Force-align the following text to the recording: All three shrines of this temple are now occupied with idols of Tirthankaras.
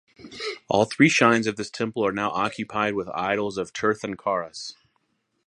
All 0.67 0.85
three 0.85 1.09
shrines 1.09 1.45
of 1.45 1.57
this 1.57 1.69
temple 1.69 2.03
are 2.03 2.11
now 2.11 2.31
occupied 2.31 2.95
with 2.95 3.07
idols 3.13 3.59
of 3.59 3.71
Tirthankaras. 3.71 4.73